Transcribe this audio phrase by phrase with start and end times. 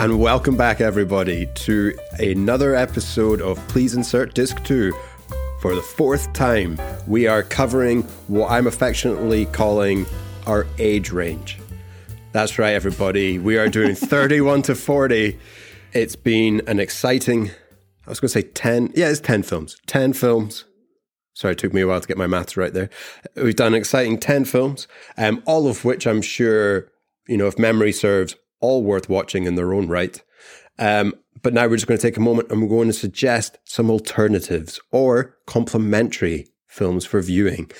[0.00, 4.94] and welcome back, everybody, to another episode of Please Insert Disc 2.
[5.60, 10.06] For the fourth time, we are covering what I'm affectionately calling
[10.46, 11.58] our age range.
[12.32, 13.38] That's right, everybody.
[13.38, 15.38] We are doing 31 to 40.
[15.92, 17.50] It's been an exciting,
[18.06, 19.76] I was going to say 10, yeah, it's 10 films.
[19.86, 20.64] 10 films.
[21.34, 22.88] Sorry, it took me a while to get my maths right there.
[23.36, 26.90] We've done an exciting 10 films, um, all of which I'm sure,
[27.28, 30.22] you know, if memory serves, all worth watching in their own right.
[30.78, 33.58] Um, but now we're just going to take a moment and we're going to suggest
[33.64, 37.70] some alternatives or complementary films for viewing.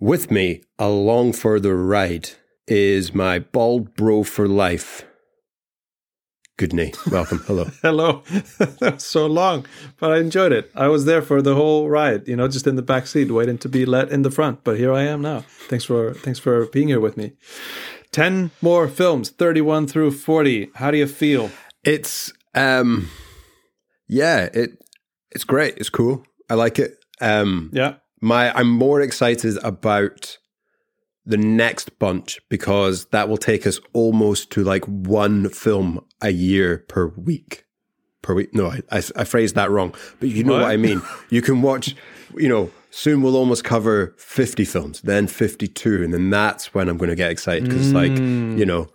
[0.00, 2.30] With me along for the ride
[2.66, 5.04] is my bald bro for life.
[6.58, 7.40] Guðni, welcome.
[7.46, 7.64] Hello.
[7.82, 8.22] Hello.
[8.80, 9.66] that was so long,
[9.98, 10.70] but I enjoyed it.
[10.74, 13.58] I was there for the whole ride, you know, just in the back seat waiting
[13.58, 14.64] to be let in the front.
[14.64, 15.44] But here I am now.
[15.68, 17.32] Thanks for thanks for being here with me.
[18.16, 20.70] 10 more films, 31 through 40.
[20.76, 21.50] How do you feel?
[21.84, 23.10] It's um
[24.08, 24.70] yeah, it
[25.32, 25.76] it's great.
[25.76, 26.24] It's cool.
[26.48, 26.96] I like it.
[27.20, 27.96] Um Yeah.
[28.22, 30.38] my I'm more excited about
[31.26, 36.86] the next bunch because that will take us almost to like one film a year
[36.88, 37.65] per week.
[38.26, 38.52] Per week.
[38.52, 40.62] No, I, I, I phrased that wrong, but you know what?
[40.62, 40.70] What?
[40.72, 41.00] I mean.
[41.30, 41.94] You can watch,
[42.34, 46.02] you know, soon we'll almost cover 50 films, then 52.
[46.02, 48.58] And then that's when I'm going to get excited because, like, mm.
[48.58, 48.88] you know,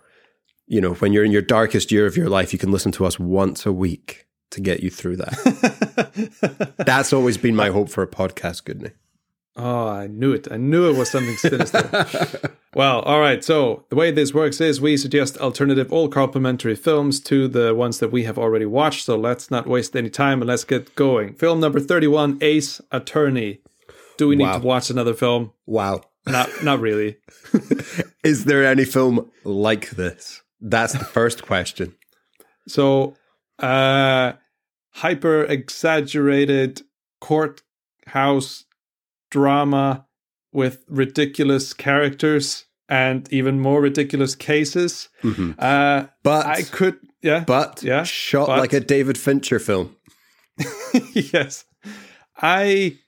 [0.66, 3.06] you know, when you're in your darkest year of your life, you can listen to
[3.06, 6.74] us once a week to get you through that.
[6.84, 8.92] that's always been my hope for a podcast, Guðni.
[9.54, 10.48] Oh, I knew it.
[10.50, 12.56] I knew it was something sinister.
[12.74, 13.44] well, all right.
[13.44, 17.98] So, the way this works is we suggest alternative or complementary films to the ones
[17.98, 19.04] that we have already watched.
[19.04, 21.34] So, let's not waste any time and let's get going.
[21.34, 23.60] Film number 31 Ace Attorney.
[24.16, 24.58] Do we need Wow.
[24.58, 25.52] to watch another film?
[25.66, 26.00] Wow.
[26.26, 27.16] Not, not really.
[28.24, 30.40] Is there any film like this?
[30.60, 31.94] That's the first question.
[32.68, 33.16] So,
[33.58, 34.32] uh,
[34.92, 36.82] hyper exaggerated
[37.20, 38.64] courthouse
[39.32, 40.06] drama
[40.52, 45.08] with ridiculous characters and even more ridiculous cases.
[45.22, 45.54] Mhm.
[45.58, 49.96] Uh, But I could, yeah, but yeah, shot but- like a David Fincher film.
[51.14, 51.64] yes,
[52.40, 52.98] I,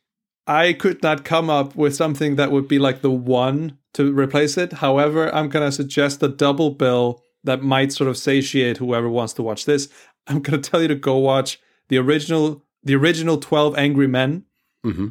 [0.46, 4.56] I could not come up with something that would be like the one to replace
[4.56, 4.72] it.
[4.74, 9.42] However, I'm gonna suggest a double bill that might sort of satiate whoever wants to
[9.42, 9.88] watch this.
[10.26, 14.44] I'm gonna tell you to go watch the original, the original Twelve Angry Men,
[14.82, 15.08] hmm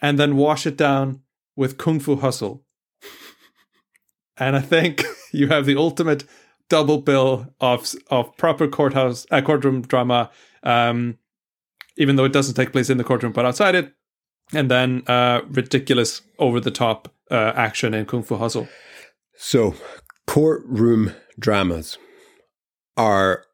[0.00, 1.22] and then wash it down
[1.56, 2.64] with Kung Fu Hustle.
[4.36, 6.24] And I think you have the ultimate
[6.68, 10.30] double bill of of proper courthouse uh, courtroom drama,
[10.62, 11.18] um,
[11.96, 13.92] even though it doesn't take place in the courtroom but outside it,
[14.52, 18.68] and then uh, ridiculous over the top uh, action in Kung Fu Hustle.
[19.38, 19.74] So,
[20.26, 21.98] courtroom dramas
[22.96, 23.44] are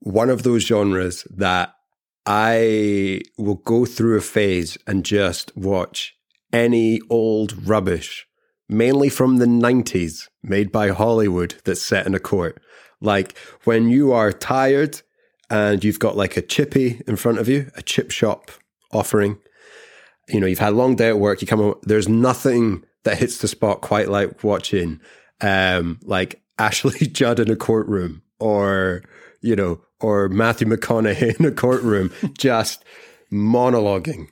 [0.00, 1.74] one of those genres that
[2.24, 6.16] I will go through a phase and just watch
[6.52, 8.26] any old rubbish,
[8.68, 12.60] mainly from the 90s, made by Hollywood that's set in a court.
[13.00, 15.02] Like when you are tired
[15.50, 18.50] and you've got like a chippy in front of you, a chip shop
[18.92, 19.38] offering,
[20.28, 23.18] you know, you've had a long day at work, you come home, there's nothing that
[23.18, 25.00] hits the spot quite like watching
[25.40, 29.02] um like Ashley Judd in a courtroom or,
[29.42, 32.84] you know, or Matthew McConaughey in a courtroom just
[33.30, 34.28] monologuing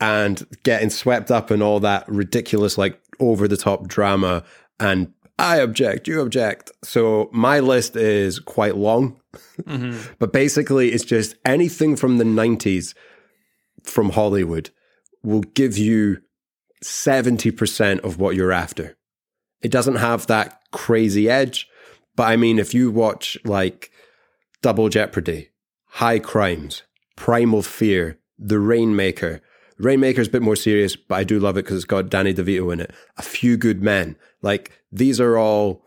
[0.00, 4.44] and getting swept up in all that ridiculous, like over the top drama.
[4.80, 6.70] And I object, you object.
[6.82, 9.20] So my list is quite long,
[9.62, 10.12] mm-hmm.
[10.18, 12.94] but basically it's just anything from the 90s
[13.84, 14.70] from Hollywood
[15.22, 16.18] will give you
[16.84, 18.96] 70% of what you're after.
[19.62, 21.68] It doesn't have that crazy edge,
[22.16, 23.92] but I mean, if you watch like
[24.62, 25.50] Double Jeopardy,
[25.86, 26.82] High Crimes,
[27.16, 29.42] Primal Fear, The Rainmaker,
[29.78, 32.72] Rainmaker's a bit more serious, but I do love it because it's got Danny DeVito
[32.72, 32.92] in it.
[33.16, 34.16] A Few Good Men.
[34.40, 35.82] Like, these are all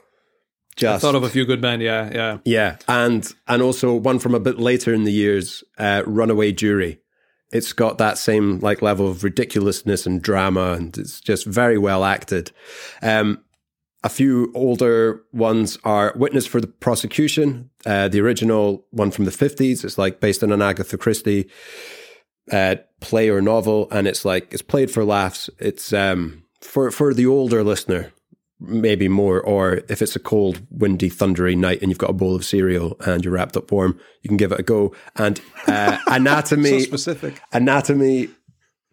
[0.76, 1.04] just.
[1.04, 1.82] I thought of a few good men.
[1.82, 2.38] Yeah, yeah.
[2.44, 7.00] Yeah, and and also one from a bit later in the years, uh, Runaway Jury.
[7.52, 12.04] It's got that same like level of ridiculousness and drama, and it's just very well
[12.04, 12.52] acted.
[13.02, 13.44] Um,
[14.04, 19.32] a few older ones are Witness for the Prosecution, uh, the original one from the
[19.32, 19.84] fifties.
[19.84, 21.50] It's like based on an Agatha Christie
[22.52, 25.50] uh, play or novel, and it's like it's played for laughs.
[25.60, 28.12] It's um, for for the older listener,
[28.60, 29.42] maybe more.
[29.42, 32.98] Or if it's a cold, windy, thundery night and you've got a bowl of cereal
[33.06, 34.94] and you're wrapped up warm, you can give it a go.
[35.16, 37.42] And uh, So anatomy, specific.
[37.52, 38.30] anatomy.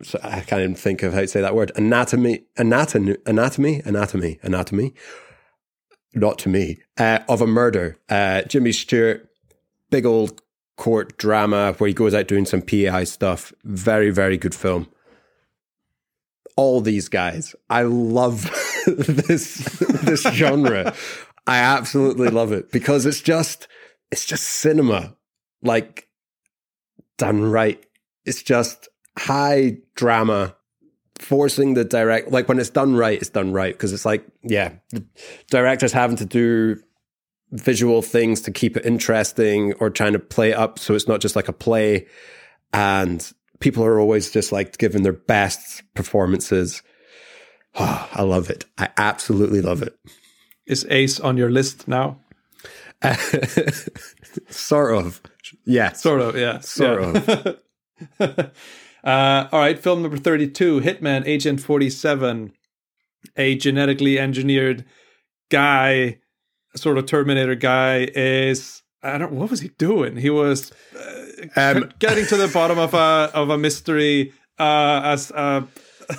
[0.03, 1.71] So I can't even think of how to say that word.
[1.77, 4.95] Anatomy, anatomy, anatomy, anatomy, anatomy.
[6.15, 6.79] Not to me.
[6.99, 7.97] Uh, of a murder.
[8.09, 9.29] Uh, Jimmy Stewart,
[9.91, 10.43] big old
[10.77, 13.53] court drama where he goes out doing some PAI stuff.
[13.65, 14.89] Very, very good film.
[16.57, 18.51] All these guys, I love
[18.87, 19.55] this
[20.03, 20.95] this genre.
[21.47, 23.69] I absolutely love it because it's just
[24.11, 25.17] it's just cinema,
[25.63, 26.09] like
[27.17, 27.85] done right.
[28.27, 28.89] It's just
[29.19, 30.57] high drama,
[31.23, 34.75] forcing the direct like when it's done right, it's done right because it's like yeah,
[34.91, 35.05] the
[35.51, 36.81] directors having to do
[37.53, 41.21] visual things to keep it interesting or trying to play it up so it's not
[41.21, 42.07] just like a play
[42.73, 46.83] and people are always just like giving their best performances.
[47.75, 48.67] Oh, I love it.
[48.77, 49.99] I absolutely love it.
[50.67, 52.21] Is Ace on your list now?
[54.49, 55.21] sort of.
[55.65, 55.93] Yeah.
[55.93, 56.61] Sort of, yeah.
[56.61, 57.53] Sort yeah.
[58.19, 58.51] of.
[59.05, 62.53] uh, all right, film number 32 Hitman Agent 47.
[63.37, 64.85] A genetically engineered
[65.51, 66.19] guy,
[66.75, 68.83] sort of Terminator guy, is.
[69.03, 69.33] I don't.
[69.33, 70.17] What was he doing?
[70.17, 75.31] He was uh, um, getting to the bottom of a of a mystery uh, as
[75.33, 75.63] uh,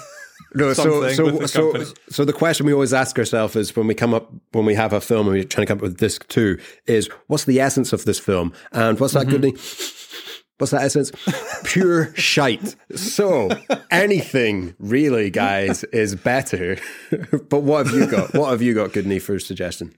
[0.55, 4.13] no, so so so so the question we always ask ourselves is when we come
[4.13, 6.59] up when we have a film and we're trying to come up with disc two
[6.85, 9.41] is what's the essence of this film and what's that mm-hmm.
[9.41, 9.57] good
[10.63, 11.11] What's that essence?
[11.65, 12.77] Pure shite.
[12.95, 13.49] So
[13.91, 16.77] anything really, guys, is better.
[17.49, 18.33] but what have you got?
[18.33, 19.93] What have you got, Guðni, for a suggestion?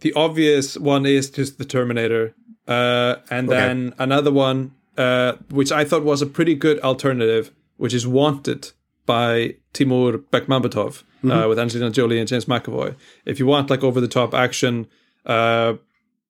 [0.00, 2.34] The obvious one is just the Terminator,
[2.66, 3.60] uh, and okay.
[3.60, 8.72] then another one, uh, which I thought was a pretty good alternative, which is Wanted
[9.06, 11.30] by Timur Bekmambetov uh, mm-hmm.
[11.30, 12.96] uh, with Angelina Jolie and James McAvoy.
[13.24, 14.88] If you want like over the top action,
[15.26, 15.74] uh,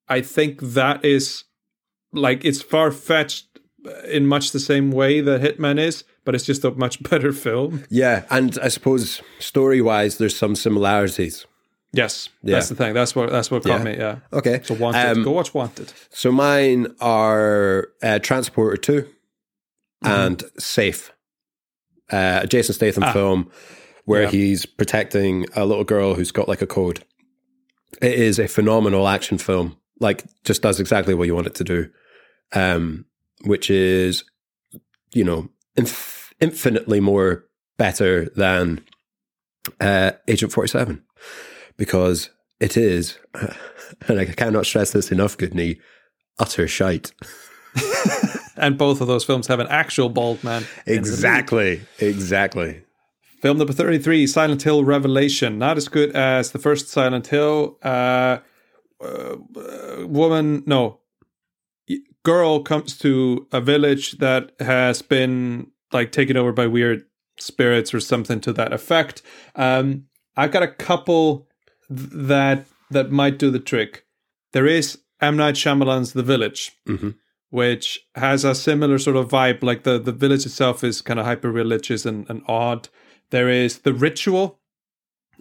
[0.07, 1.45] I think that is
[2.11, 3.48] like it's far fetched
[4.07, 7.83] in much the same way that Hitman is, but it's just a much better film.
[7.89, 11.45] Yeah, and I suppose story wise, there's some similarities.
[11.91, 12.55] Yes, yeah.
[12.55, 12.93] that's the thing.
[12.93, 13.83] That's what that's what caught yeah.
[13.83, 13.97] me.
[13.97, 14.19] Yeah.
[14.31, 14.61] Okay.
[14.63, 15.17] So Wanted.
[15.17, 15.91] Um, Go watch Wanted.
[16.11, 20.07] So mine are uh, Transporter 2 mm-hmm.
[20.07, 21.11] and Safe
[22.11, 23.13] uh, a Jason Statham ah.
[23.13, 23.51] film
[24.05, 24.29] where yeah.
[24.29, 27.03] he's protecting a little girl who's got like a code.
[28.01, 29.77] It is a phenomenal action film.
[29.99, 31.89] Like, just does exactly what you want it to do,
[32.53, 33.05] um,
[33.45, 34.23] which is,
[35.13, 37.45] you know, inf- infinitely more
[37.77, 38.81] better than
[39.79, 41.03] uh, Agent Forty Seven
[41.77, 43.17] because it is,
[44.07, 45.79] and I cannot stress this enough, Guðni,
[46.37, 47.11] utter shite.
[48.57, 50.65] and both of those films have an actual bald man.
[50.85, 51.81] Exactly.
[51.99, 52.83] Exactly.
[53.41, 55.57] Film number 33, Silent Hill Revelation.
[55.57, 57.77] Not as good as the first Silent Hill.
[57.81, 58.39] Uh,
[59.01, 59.37] uh,
[60.05, 60.99] woman, no,
[62.23, 67.05] girl comes to a village that has been like taken over by weird
[67.39, 69.21] spirits or something to that effect.
[69.55, 70.05] Um,
[70.35, 71.47] I've got a couple
[71.87, 74.05] th- that that might do the trick.
[74.53, 77.09] There is M Night Shyamalan's The Village, mm-hmm
[77.49, 79.63] which has a similar sort of vibe.
[79.63, 82.89] Like the, the village itself is kind of hyper religious and, and odd.
[83.31, 84.59] There is the ritual,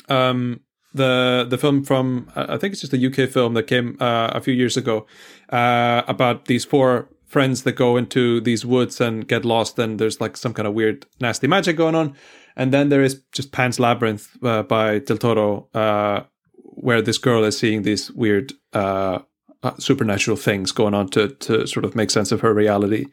[0.08, 0.60] um,
[0.94, 4.40] the the film from I think it's just a UK film that came uh, a
[4.40, 5.06] few years ago
[5.50, 9.78] uh, about these four friends that go into these woods and get lost.
[9.78, 12.16] And there's like some kind of weird, nasty magic going on.
[12.56, 16.24] And then there is just Pan's Labyrinth uh, by Del Toro, uh,
[16.54, 19.20] where this girl is seeing these weird uh,
[19.62, 23.06] uh, supernatural things going on to to sort of make sense of her reality.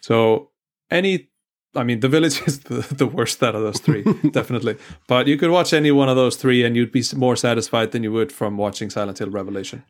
[0.00, 0.50] So
[0.90, 1.29] any
[1.74, 4.76] I mean, The Village is the, the worst out of those three, definitely.
[5.06, 8.02] But you could watch any one of those three, and you'd be more satisfied than
[8.02, 9.84] you would from watching Silent Hill Revelation.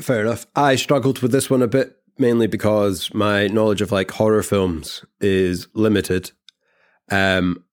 [0.00, 0.46] Fair enough.
[0.54, 5.04] I struggled with this one a bit, mainly because my knowledge of like horror films
[5.20, 6.32] is limited.
[7.10, 7.64] Um,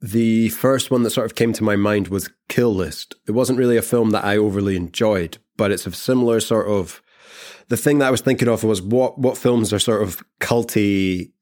[0.00, 3.16] the first one that sort of came to my mind was Kill List.
[3.26, 7.02] It wasn't really a film that I overly enjoyed, but it's a similar sort of.
[7.68, 11.32] The thing that I was thinking of was what what films are sort of culty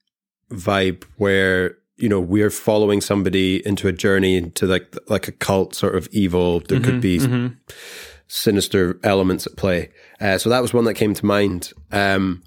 [0.51, 5.75] vibe where you know we're following somebody into a journey into like like a cult
[5.75, 6.59] sort of evil.
[6.59, 7.53] There mm-hmm, could be mm-hmm.
[8.27, 9.89] sinister elements at play.
[10.19, 11.73] Uh, so that was one that came to mind.
[11.91, 12.43] Um,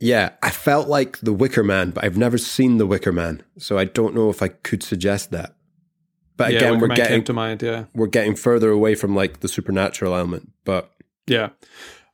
[0.00, 3.78] yeah, I felt like The Wicker Man, but I've never seen The Wicker Man, so
[3.78, 5.56] I don't know if I could suggest that.
[6.36, 7.62] But yeah, again, Wicker we're Man getting to mind.
[7.62, 10.52] Yeah, we're getting further away from like the supernatural element.
[10.64, 10.92] But
[11.26, 11.50] yeah,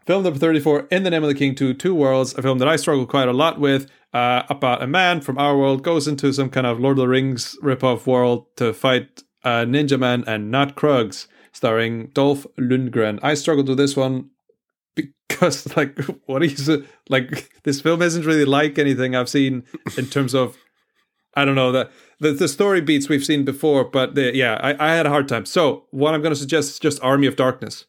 [0.07, 2.69] film number thirty-four, In the Name of the King, Two Two Worlds, a film that
[2.69, 3.91] I struggle quite a lot with.
[4.15, 7.09] Uh, about a man from our world goes into some kind of Lord of the
[7.09, 13.19] Rings rip-off world to fight a Ninja Man and not Krugs, starring Dolph Lundgren.
[13.23, 14.31] I struggled with this one
[15.29, 19.65] because like what is it like this film isn't really like anything i've seen
[19.99, 20.57] in terms of
[21.35, 21.91] i don't know that
[22.21, 25.27] the, the story beats we've seen before but the, yeah I, I had a hard
[25.27, 27.87] time so what i'm going to suggest is just army of darkness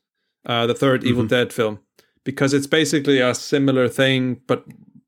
[0.47, 1.07] uh, the 3rd mm-hmm.
[1.07, 1.79] evil dead film
[2.25, 4.65] because it's basically a similar thing, but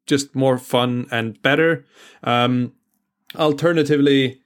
[0.08, 1.86] just more fun and better.
[2.24, 2.74] Um,
[3.36, 4.42] alternatively,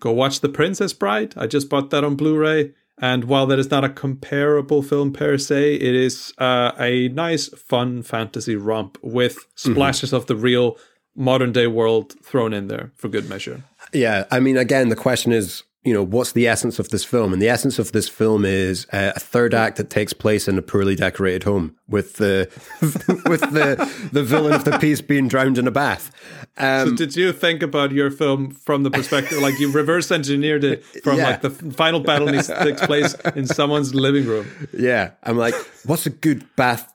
[0.00, 1.34] go watch The Princess Bride.
[1.36, 2.72] I just bought that on Blu ray.
[3.00, 7.48] And while that is not a comparable film per se, it is uh, a nice,
[7.48, 10.16] fun fantasy romp with splashes mm-hmm.
[10.16, 10.76] of the real
[11.14, 13.62] modern day world thrown in there for good measure.
[13.92, 14.24] Yeah.
[14.30, 17.32] I mean, again, the question is you know, what's the essence of this film?
[17.32, 20.58] And the essence of this film is uh, a third act that takes place in
[20.58, 22.50] a poorly decorated home with the
[23.28, 26.10] with the the villain of the piece being drowned in a bath.
[26.56, 30.64] Um, so did you think about your film from the perspective like you reverse engineered
[30.64, 31.30] it from yeah.
[31.30, 34.46] like the final battle needs to take place in someone's living room?
[34.76, 35.54] Yeah, I'm like,
[35.86, 36.92] what's a good bath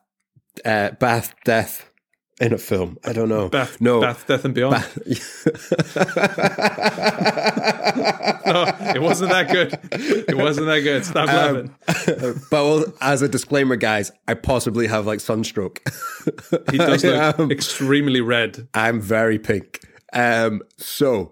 [0.66, 1.90] uh, bath death?
[2.44, 2.98] In a film.
[3.06, 3.50] I don't know.
[3.50, 4.86] Bath, no, Bath, Death and Beyond.
[8.46, 9.80] No, it wasn't that good.
[9.92, 11.06] It wasn't that good.
[11.06, 12.42] Stop um, laughing.
[12.52, 15.82] but well, as a disclaimer, guys, I possibly have like sunstroke.
[16.72, 18.68] he does look um, extremely red.
[18.74, 19.80] I'm very pink.
[20.12, 21.32] Um, so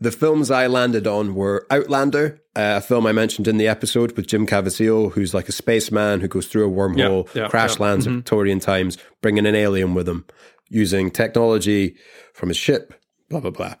[0.00, 4.16] the films I landed on were Outlander, uh, a film I mentioned in the episode
[4.16, 7.78] with Jim Caviezel, who's like a spaceman who goes through a wormhole, yeah, yeah, crash
[7.78, 7.86] yeah.
[7.86, 8.14] lands mm-hmm.
[8.14, 10.26] in Victorian times, bringing an alien with him
[10.70, 11.96] using technology
[12.32, 12.94] from his ship,
[13.28, 13.74] blah, blah, blah.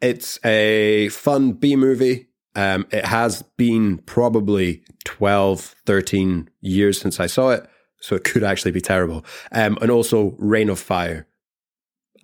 [0.00, 2.26] It's a fun B movie.
[2.56, 7.68] Um, it has been probably 12, 13 years since I saw it,
[8.00, 9.24] so it could actually be terrible.
[9.52, 11.28] Um, and also Reign of Fire,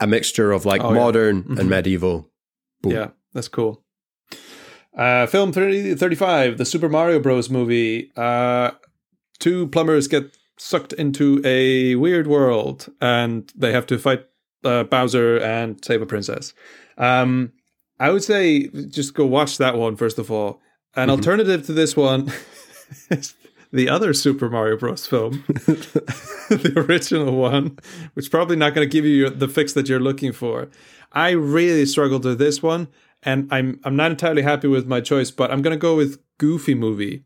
[0.01, 1.59] a mixture of like oh, modern mm-hmm.
[1.59, 2.31] and medieval.
[2.83, 2.93] Boom.
[2.93, 3.11] Yeah.
[3.37, 3.85] That's cool.
[4.97, 7.51] Uh, film 30, 35, the Super Mario Bros.
[7.51, 8.11] movie.
[8.17, 8.71] Uh,
[9.39, 14.25] two plumbers get sucked into a weird world and they have to fight
[14.65, 16.55] uh, Bowser and save a princess.
[16.99, 17.53] Um,
[17.99, 20.61] I would say just go watch that one, first of all.
[20.95, 21.11] An mm-hmm.
[21.11, 22.33] alternative to this one
[23.11, 23.35] is
[23.73, 25.07] the other Super Mario Bros.
[25.07, 27.79] film, the original one,
[28.15, 30.69] which is probably not going to give you the fix that you're looking for.
[31.13, 32.89] I really struggled with this one
[33.23, 36.75] and I'm I'm not entirely happy with my choice, but I'm gonna go with Goofy
[36.75, 37.25] movie.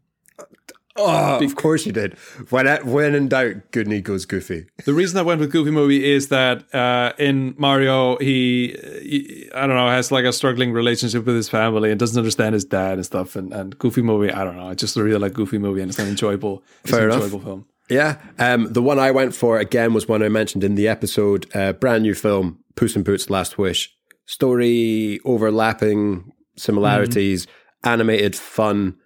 [1.01, 2.15] Oh, of course you did.
[2.51, 4.67] When when in doubt, Guðni goes Goofy.
[4.85, 9.67] The reason I went with Goofy movie is that uh, in Mario, he, he, I
[9.67, 12.95] don't know has like a struggling relationship with his family and doesn't understand his dad
[12.95, 13.37] and stuff.
[13.37, 14.69] And, and Goofy movie, I don't know.
[14.69, 17.25] I just a really like Goofy movie and it's an enjoyable, it's Fair an enough.
[17.25, 17.67] enjoyable film.
[17.89, 21.47] Yeah, um, the one I went for again was one I mentioned in the episode.
[21.57, 23.93] Uh, brand new film, Puss in Boots: Last Wish
[24.31, 27.89] story overlapping similarities, mm-hmm.
[27.89, 28.97] animated fun.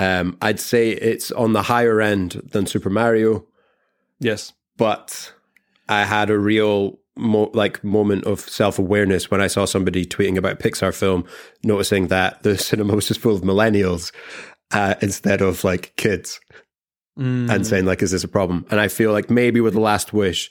[0.00, 3.44] Um, I'd say it's on the higher end than Super Mario.
[4.18, 5.34] Yes, but
[5.90, 10.38] I had a real mo- like moment of self awareness when I saw somebody tweeting
[10.38, 11.26] about Pixar film,
[11.62, 14.10] noticing that the cinema was just full of millennials
[14.70, 16.40] uh, instead of like kids,
[17.18, 17.50] mm.
[17.50, 20.14] and saying like, "Is this a problem?" And I feel like maybe with the Last
[20.14, 20.50] Wish,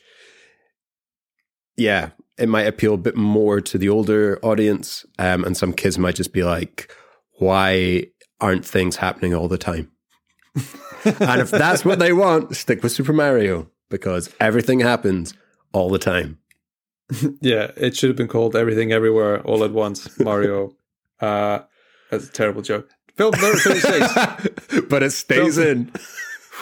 [1.75, 5.97] yeah, it might appeal a bit more to the older audience, um, and some kids
[5.97, 6.95] might just be like,
[7.39, 8.09] "Why
[8.41, 9.91] aren't things happening all the time?"
[11.05, 15.33] and if that's what they want, stick with Super Mario because everything happens
[15.71, 16.37] all the time.
[17.41, 20.75] yeah, it should have been called Everything Everywhere All at Once, Mario.
[21.19, 21.59] uh,
[22.11, 22.89] that's a terrible joke.
[23.15, 24.85] Film number 36.
[24.89, 25.91] but it stays Film, in.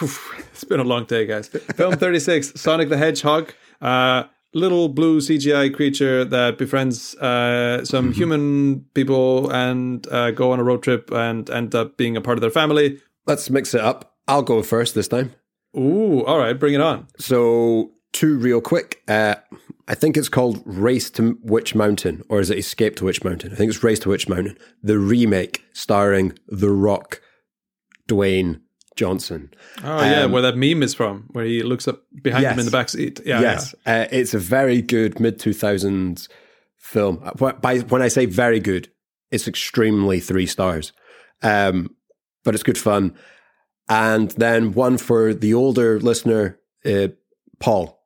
[0.00, 1.48] it's been a long day, guys.
[1.48, 3.52] Film 36, Sonic the Hedgehog.
[3.80, 4.24] Uh,
[4.54, 8.12] little blue CGI creature that befriends uh, some mm-hmm.
[8.12, 12.38] human people and uh, go on a road trip and end up being a part
[12.38, 13.00] of their family.
[13.26, 14.16] Let's mix it up.
[14.26, 15.34] I'll go first this time.
[15.76, 17.06] Ooh, all right, bring it on.
[17.18, 19.02] So, two real quick.
[19.06, 19.36] Uh,
[19.86, 23.52] I think it's called Race to Witch Mountain, or is it Escape to Witch Mountain?
[23.52, 27.20] I think it's Race to Witch Mountain, the remake starring The Rock,
[28.06, 28.60] Dwayne
[28.98, 29.48] Johnson.
[29.84, 32.58] Oh yeah, um, where that meme is from, where he looks up behind yes, him
[32.58, 33.20] in the back seat.
[33.24, 34.02] Yeah, yes, yeah.
[34.02, 36.28] Uh, it's a very good mid two thousands
[36.76, 37.20] film.
[37.22, 38.90] Uh, by when I say very good,
[39.30, 40.92] it's extremely three stars,
[41.42, 41.94] um,
[42.42, 43.14] but it's good fun.
[43.88, 47.08] And then one for the older listener, uh,
[47.60, 48.02] Paul.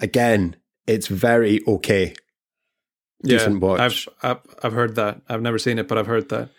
[0.00, 0.56] Again,
[0.88, 2.14] it's very okay.
[3.22, 3.80] Decent yeah, watch.
[3.80, 5.22] I've, I've I've heard that.
[5.28, 6.50] I've never seen it, but I've heard that.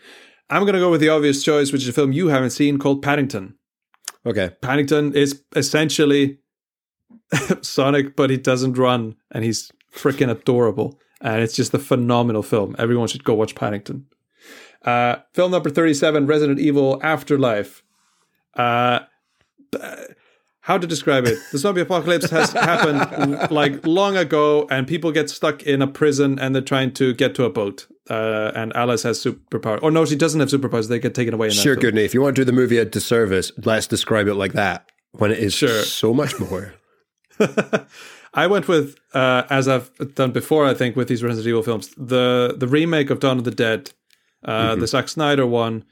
[0.50, 2.78] I'm going to go with the obvious choice, which is a film you haven't seen
[2.78, 3.56] called Paddington.
[4.26, 4.52] Okay.
[4.62, 6.40] Paddington is essentially
[7.62, 11.00] Sonic, but he doesn't run and he's freaking adorable.
[11.22, 12.76] And it's just a phenomenal film.
[12.78, 14.06] Everyone should go watch Paddington.
[14.84, 17.84] Uh, film number 37 Resident Evil Afterlife.
[18.56, 19.00] Uh,
[20.66, 21.38] how to describe it?
[21.52, 26.40] The zombie apocalypse has happened like long ago, and people get stuck in a prison
[26.40, 27.88] and they're trying to get to a boat.
[28.10, 29.80] Uh, and Alice has superpowers.
[29.84, 30.90] Or no, she doesn't have superpowers.
[30.90, 31.48] They get taken away.
[31.48, 32.04] In sure, Guðni.
[32.06, 35.32] If you want to do the movie a disservice, let's describe it like that when
[35.32, 35.82] it is sure.
[35.84, 36.74] so much more.
[38.34, 41.90] I went with, uh, as I've done before, I think with these Resident Evil films,
[41.98, 43.92] the the remake of Dawn of the Dead,
[44.44, 44.82] uh, Mm-hmm.
[44.82, 45.86] the Zack Snyder one,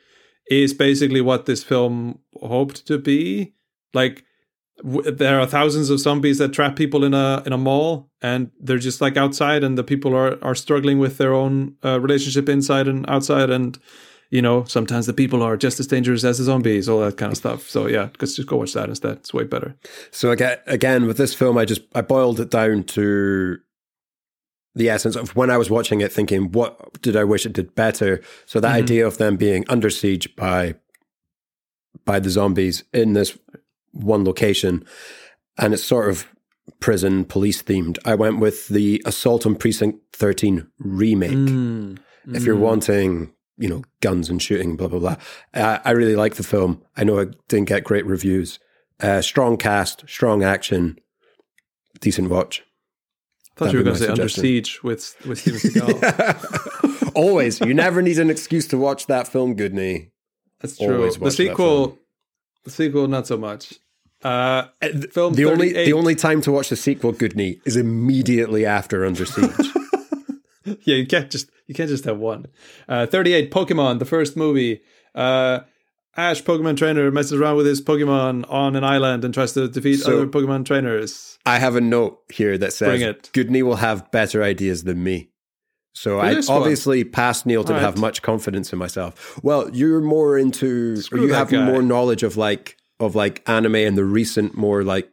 [0.49, 3.53] is basically what this film hoped to be.
[3.93, 4.23] Like, w-
[4.81, 8.77] there are thousands of zombies that trap people in a in a mall, and they're
[8.77, 12.87] just like outside, and the people are are struggling with their own uh, relationship inside
[12.87, 13.77] and outside, and
[14.31, 17.31] you know sometimes the people are just as dangerous as the zombies, all that kind
[17.31, 17.69] of stuff.
[17.69, 19.17] So yeah, just just go watch that instead.
[19.17, 19.75] It's way better.
[20.11, 23.59] So again, again with this film, I just I boiled it down to
[24.75, 27.75] the essence of when I was watching it, thinking, what did I wish it did
[27.75, 28.21] better?
[28.47, 30.75] So that idea of them being under siege by
[32.05, 33.37] by the zombies in this
[33.93, 34.85] one location,
[35.57, 36.27] and it's sort of
[36.79, 37.97] prison police themed.
[38.05, 41.31] I went with the Assault on Precinct Thirteen remake.
[41.31, 41.99] Mm.
[42.27, 45.15] If you're wanting, you know, guns and shooting, blah blah blah.
[45.53, 46.81] Uh, I really like the film.
[46.95, 48.59] I know it didn't get great reviews.
[48.99, 50.97] Uh, strong cast, strong action,
[51.99, 52.63] decent watch.
[53.55, 54.29] I thought you were going to say Under.
[54.29, 57.11] Siege with with Steven Seagal.
[57.15, 60.11] Always, you never need an excuse to watch that film, Guðni.
[60.59, 61.11] That's true.
[61.11, 61.99] The sequel,
[62.63, 63.73] the sequel, not so much.
[64.23, 64.67] Uh,
[65.11, 69.25] film The only the only time to watch the sequel, Guðni, is immediately after Under
[69.25, 69.49] Siege.
[70.65, 72.47] yeah, you can't just you can't just have one.
[72.87, 74.81] Uh, Thirty-eight, Pokemon, the first movie.
[75.13, 75.59] Uh,
[76.15, 79.97] Ash, Pokemon trainer, messes around with his Pokemon on an island and tries to defeat
[79.97, 81.37] So- other Pokemon trainers.
[81.45, 83.01] I have a note here that says.
[83.33, 85.29] Guðni will have better ideas than me.
[85.95, 86.57] So I this one?
[86.59, 89.39] obviously past Neill didn't All have much confidence in myself.
[89.43, 91.63] Well, you're more into Screw or you have guy.
[91.65, 95.09] more knowledge of like of like anime and the recent more like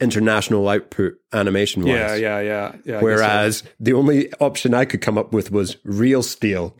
[0.00, 1.92] international output animation wise.
[1.92, 2.92] Yeah, yeah, yeah, yeah.
[2.92, 3.04] Guess so.
[3.04, 6.76] Whereas the only option I could come up with was Real Steel.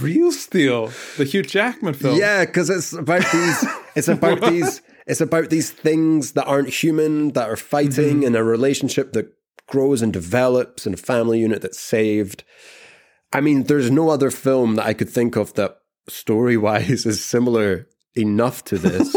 [0.00, 2.18] Real Steel, the Hugh Jackman film.
[2.18, 3.64] Yeah, because it's about these.
[3.94, 4.82] It's about these.
[5.06, 8.24] It's about these things that aren't human that are fighting mm-hmm.
[8.24, 9.32] in a relationship that
[9.68, 12.42] grows and develops and a family unit that's saved.
[13.32, 17.24] I mean, there's no other film that I could think of that story wise is
[17.24, 19.14] similar enough to this,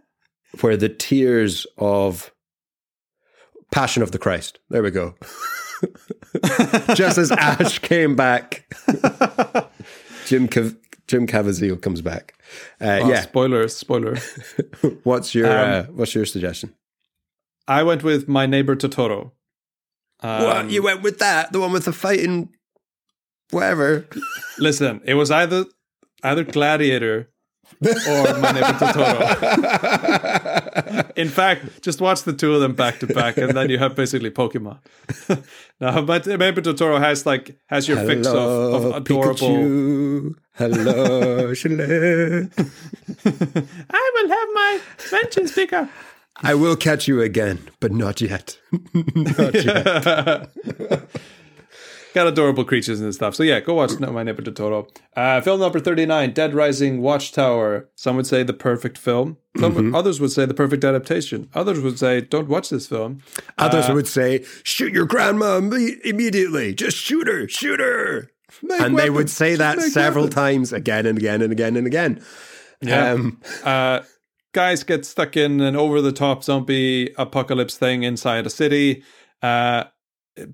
[0.60, 2.32] where the tears of
[3.72, 4.58] Passion of the Christ.
[4.70, 5.14] There we go.
[6.94, 8.64] Just as Ash came back,
[10.26, 12.34] Jim Cav- Jim Caviezel comes back.
[12.80, 14.16] Uh, Oh, yeah, Spoilers, spoiler.
[15.04, 16.74] What's your Um, uh, What's your suggestion?
[17.66, 19.32] I went with My Neighbor Totoro.
[20.20, 21.52] Um, what you went with that?
[21.52, 22.48] The one with the fighting,
[23.50, 24.06] whatever.
[24.58, 25.66] Listen, it was either
[26.22, 27.30] either Gladiator
[27.82, 29.18] or My Neighbor Totoro.
[31.16, 33.94] In fact, just watch the two of them back to back, and then you have
[33.94, 34.78] basically Pokemon.
[35.80, 39.34] now, but My Neighbor Totoro has like has your fix of, of Hello, adorable.
[39.34, 40.34] Pikachu.
[40.54, 42.48] Hello, Chalet.
[43.90, 45.88] I will have my vengeance speaker.
[46.40, 48.58] I will catch you again, but not yet.
[48.94, 50.48] not yet.
[52.14, 53.34] Got adorable creatures and stuff.
[53.34, 54.88] So yeah, go watch My Neighbor Totoro.
[55.14, 57.88] Uh, film number thirty-nine, Dead Rising Watchtower.
[57.96, 59.36] Some would say the perfect film.
[59.58, 59.94] Some Mm-hmm.
[59.94, 61.50] others would say the perfect adaptation.
[61.54, 63.20] Others would say don't watch this film.
[63.58, 66.74] Others would say, "Shoot your grandma imme- immediately!
[66.74, 67.46] Just shoot her!
[67.48, 68.30] Shoot her!"
[68.80, 70.34] and they would say that Make several weapons.
[70.34, 72.22] times, again and again and again and again.
[72.80, 73.12] Yeah.
[73.12, 74.00] Um, uh,
[74.54, 79.02] guys get stuck in an over the top zombie apocalypse thing inside a city
[79.42, 79.84] uh,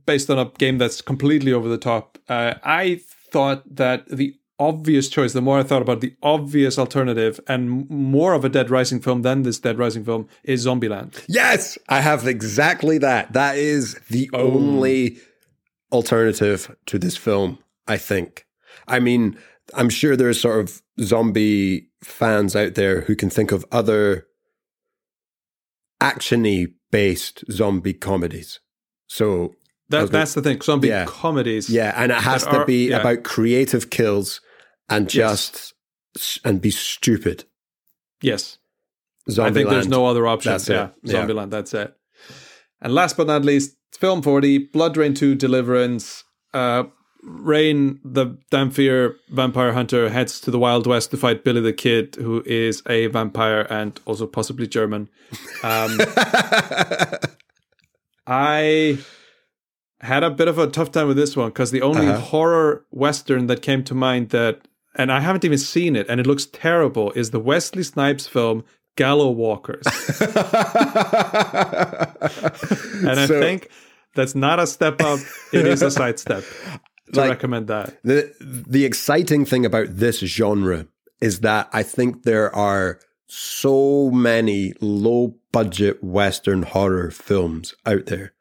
[0.06, 2.18] based on a game that's completely over the top.
[2.28, 7.40] Uh, I thought that the obvious choice, the more I thought about the obvious alternative
[7.48, 11.24] and more of a Dead Rising film than this Dead Rising film is Zombieland.
[11.28, 13.32] Yes, I have exactly that.
[13.32, 15.18] That is the only
[15.92, 18.46] alternative to this film, I think.
[18.86, 19.38] I mean,
[19.74, 24.26] I'm sure there's sort of zombie fans out there who can think of other
[26.00, 28.60] actiony based zombie comedies.
[29.06, 29.54] So,
[30.02, 30.60] That, That's the thing.
[30.60, 31.04] Zombie Yeah.
[31.06, 31.68] comedies.
[31.70, 33.00] yeah, and it has to are- be yeah.
[33.00, 34.40] about creative kills
[34.88, 35.74] and just
[36.16, 37.44] s and be stupid.
[38.22, 38.58] Yes.
[39.30, 40.52] Zombie I think there's no other option.
[40.52, 40.92] That's yeah, it.
[41.02, 41.26] Yeah.
[41.26, 41.50] Zombieland.
[41.50, 41.94] That's it.
[42.80, 46.24] And last but not least, film 40, Bloodrayne 2 Deliverance.
[46.52, 46.84] Uh,
[47.26, 52.16] Rayne, the Dhampir vampire hunter, heads to the Wild West to fight Billy the Kid,
[52.16, 55.08] who is a vampire and also possibly German.
[55.62, 55.98] Um,
[58.26, 58.98] I
[60.04, 62.20] had a bit of a tough time with this one because the only Uh-huh.
[62.20, 64.60] horror western that came to mind that,
[64.94, 68.64] and I haven't even seen it, and it looks terrible, is the Wesley Snipes film
[68.96, 69.84] Gallowwalkers.
[73.08, 73.68] And I So- think
[74.14, 75.20] that's not a step up;
[75.52, 76.44] it is a sidestep.
[77.12, 77.98] To Like- recommend that.
[78.02, 80.86] The the exciting thing about this genre
[81.20, 88.32] is that I think there are so many low budget Western horror films out there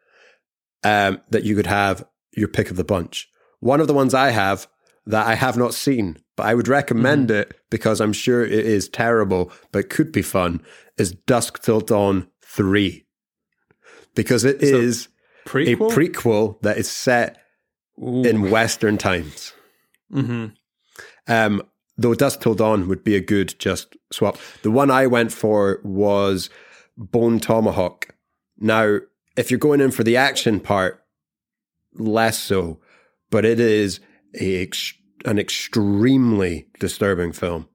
[0.83, 3.29] um, that you could have your pick of the bunch.
[3.59, 4.67] One of the ones I have
[5.05, 7.41] that I have not seen, but I would recommend mm.
[7.41, 10.61] it because I'm sure it is terrible, but could be fun,
[10.97, 13.05] is Dusk Till Dawn 3.
[14.15, 15.07] Because it so is
[15.45, 15.91] prequel?
[15.91, 17.39] a prequel that is set
[18.01, 18.23] Ooh.
[18.23, 19.53] in Western times.
[20.11, 20.47] Mm-hmm.
[21.27, 21.63] Um,
[21.97, 24.37] though Dusk Till Dawn would be a good just swap.
[24.61, 26.49] The one I went for was
[26.97, 28.15] Bone Tomahawk.
[28.57, 28.99] Now,
[29.35, 31.03] if you're going in for the action part,
[31.93, 32.79] less so,
[33.29, 33.99] but it is
[34.39, 34.69] a,
[35.25, 37.67] an extremely disturbing film.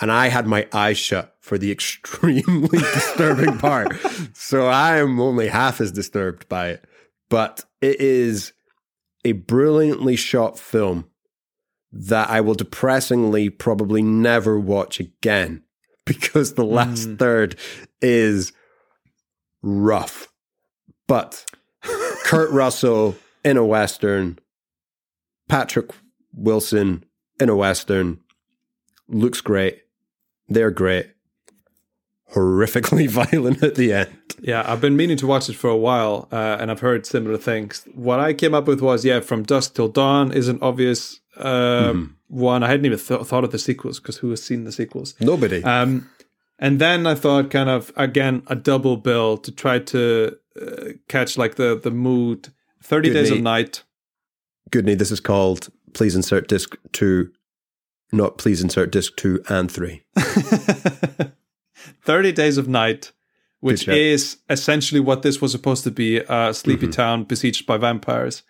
[0.00, 3.96] And I had my eyes shut for the extremely disturbing part.
[4.34, 6.84] So I am only half as disturbed by it.
[7.28, 8.52] But it is
[9.24, 11.06] a brilliantly shot film
[11.92, 15.62] that I will depressingly probably never watch again
[16.04, 17.18] because the last mm.
[17.18, 17.58] third
[18.00, 18.52] is
[19.62, 20.28] rough.
[21.06, 21.44] But
[22.24, 24.38] Kurt Russell in a Western,
[25.48, 25.90] Patrick
[26.34, 27.04] Wilson
[27.40, 28.20] in a Western
[29.08, 29.82] looks great.
[30.48, 31.10] They're great.
[32.34, 34.10] Horrifically violent at the end.
[34.40, 37.38] Yeah, I've been meaning to watch it for a while, uh, and I've heard similar
[37.38, 37.86] things.
[37.94, 41.92] What I came up with was, yeah, from dusk till dawn is an obvious uh,
[41.92, 42.04] mm-hmm.
[42.28, 42.62] one.
[42.62, 45.14] I hadn't even th- thought of the sequels because who has seen the sequels?
[45.20, 45.62] Nobody.
[45.62, 46.10] Um,
[46.58, 51.36] and then I thought, kind of again, a double bill to try to uh, catch
[51.38, 52.48] like the the mood.
[52.82, 53.82] Thirty Days of Night.
[54.70, 55.70] Guðni, this is called.
[55.92, 57.30] Please insert disc two,
[58.12, 60.02] not please insert disc two and three.
[62.02, 63.12] Thirty Days of Night
[63.60, 66.92] which is essentially what this was supposed to be a sleepy mm-hmm.
[66.92, 68.42] town besieged by vampires.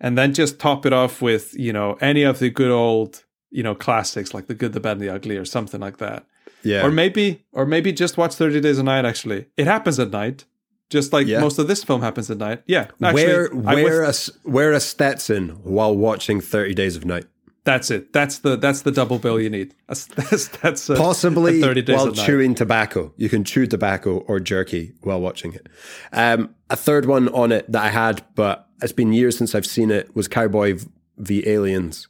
[0.00, 3.62] And then just top it off with, you know, any of the good old, you
[3.62, 6.26] know, classics like The Good, the Bad, and the Ugly or something like that.
[6.62, 6.84] Yeah.
[6.84, 9.46] Or maybe, or maybe just watch 30 Days a Night, actually.
[9.56, 10.44] It happens at night.
[10.90, 11.40] Just like yeah.
[11.40, 12.62] most of this film happens at night.
[12.66, 12.88] Yeah.
[13.02, 14.12] Actually, wear wear, a,
[14.44, 17.24] wear a Stetson while watching 30 Days of Night.
[17.64, 18.12] That's it.
[18.12, 19.74] That's the that's the double bill you need.
[19.86, 23.12] That's that's, that's a, possibly a while chewing tobacco.
[23.16, 25.68] You can chew tobacco or jerky while watching it.
[26.12, 29.66] Um, a third one on it that I had, but it's been years since I've
[29.66, 30.78] seen it, was Cowboy
[31.18, 32.08] v Aliens.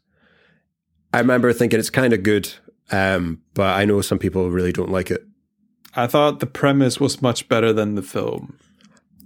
[1.13, 2.53] I remember thinking it's kind of good,
[2.93, 5.27] um, but I know some people really don't like it.
[5.95, 8.57] I thought the premise was much better than the film.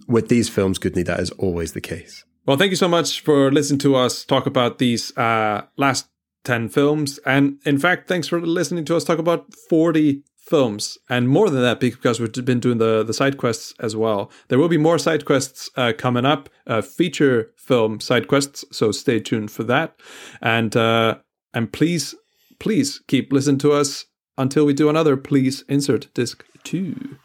[0.07, 2.25] With these films, Guðni, that is always the case.
[2.47, 6.09] Well, thank you so much for listening to us talk about these uh, last
[6.45, 7.19] 10 films.
[7.25, 11.63] And in fact, thanks for listening to us talk about 40 films and more than
[11.63, 14.99] that because we've been doing the the side quests as well there will be more
[14.99, 19.99] side quests uh, coming up uh, feature film side quests so stay tuned for that
[20.43, 21.17] and uh
[21.55, 22.15] and please
[22.59, 24.05] please keep listening to us
[24.37, 27.17] until we do another please insert disc 2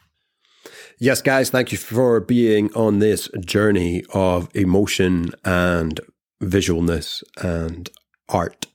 [0.99, 5.99] yes guys thank you for being on this journey of emotion and
[6.41, 7.89] visualness and
[8.29, 8.67] art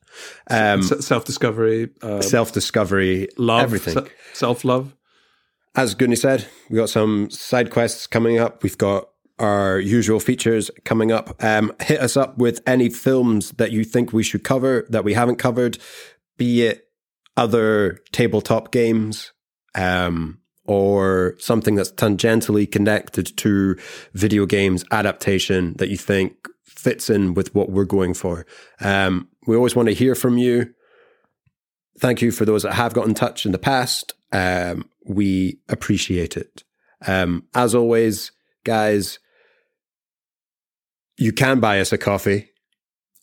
[0.51, 4.95] um, self discovery, uh, self discovery, love, everything, se- self love.
[5.75, 8.63] As Guðni said, we got some side quests coming up.
[8.63, 9.09] We've got
[9.39, 11.43] our usual features coming up.
[11.43, 15.15] Um, hit us up with any films that you think we should cover that we
[15.15, 15.79] haven't covered,
[16.37, 16.89] be it
[17.37, 19.33] other tabletop games,
[19.75, 23.77] um, or something that's tangentially connected to
[24.13, 28.47] video games adaptation that you think fits in with what we're going for.
[28.81, 30.75] Um, we always want to hear from you.
[31.99, 34.15] Thank you for those that have got in touch in the past.
[34.33, 36.65] Um, we appreciate it.
[37.07, 38.33] Um, as always,
[38.65, 39.19] guys,
[41.17, 42.51] you can buy us a coffee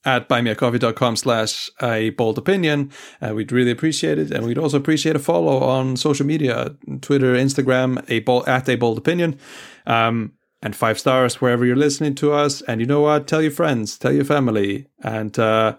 [0.04, 2.92] at buymeacoffee.com slash a bold opinion.
[3.22, 4.32] Uh, we'd really appreciate it.
[4.32, 8.76] And we'd also appreciate a follow on social media, Twitter, Instagram, a bold, at a
[8.76, 9.40] bold opinion.
[9.86, 10.34] Um,
[10.64, 12.62] and five stars wherever you're listening to us.
[12.62, 13.28] And you know what?
[13.28, 15.78] Tell your friends, tell your family, and uh,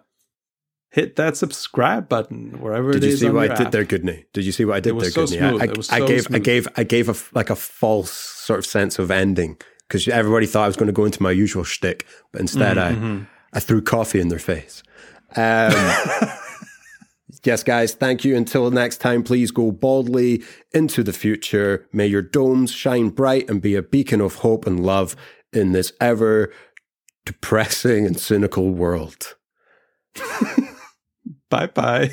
[0.91, 3.21] hit that subscribe button wherever did it is.
[3.21, 4.25] Did you see what I did there, Guðni?
[4.33, 5.61] Did you see what I did there, so Guðni?
[5.61, 6.37] I, it was so I gave, smooth.
[6.37, 9.57] I gave, I gave a like a false sort of sense of ending
[9.89, 13.23] because everybody thought I was going to go into my usual shtick, but instead mm-hmm.
[13.23, 14.83] I, I threw coffee in their face.
[15.37, 15.73] Um,
[17.45, 18.37] yes, guys, thank you.
[18.37, 21.87] Until next time, please go boldly into the future.
[21.93, 25.17] May your domes shine bright and be a beacon of hope and love
[25.53, 26.53] in this ever
[27.25, 29.37] depressing and cynical world.
[31.51, 32.11] bye bye.